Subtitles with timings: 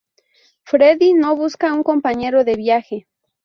[0.63, 3.07] Freddy no busca un compañero de viaje.